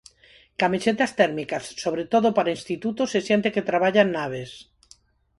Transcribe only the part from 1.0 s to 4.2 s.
térmicas, sobre todo para institutos e xente que traballa en